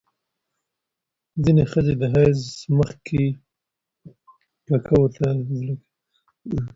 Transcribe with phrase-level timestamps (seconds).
[1.43, 2.41] ځینې ښځې د حیض
[2.77, 3.23] مخکې
[4.67, 5.27] ککو ته
[5.57, 5.83] زړه کوي.